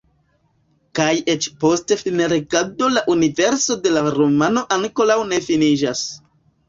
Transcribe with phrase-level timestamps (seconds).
[0.99, 6.03] Kaj eĉ post finlegado la universo de la romano ankoraŭ ne finiĝas.